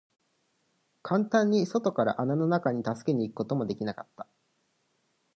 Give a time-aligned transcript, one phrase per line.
[1.03, 4.25] 簡単に外から穴の中に助けに行くことも出来なかった。